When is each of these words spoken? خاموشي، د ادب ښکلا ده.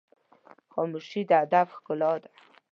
خاموشي، 0.71 1.21
د 1.29 1.31
ادب 1.43 1.67
ښکلا 1.75 2.11
ده. 2.21 2.29